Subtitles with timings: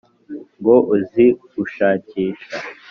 [0.59, 1.25] ngo uzi
[1.55, 2.55] gushakisha